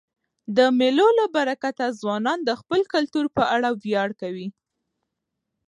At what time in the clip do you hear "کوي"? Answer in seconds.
4.21-4.47